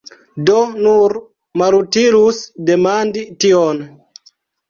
Do, 0.45 0.53
nur 0.85 1.13
malutilus 1.63 2.39
demandi 2.71 3.23
tion! 3.45 3.85